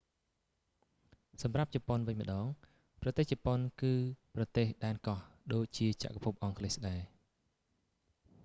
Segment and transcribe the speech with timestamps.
[1.43, 2.45] សម្រាប់ជប៉ុនវិញម្ដង
[3.01, 3.93] ប្រទេសជប៉ុនគឺ
[4.35, 5.19] ប្រទេសដែនកោះ
[5.53, 7.01] ដូចជាចក្រភពអង់គ្លេសដែរ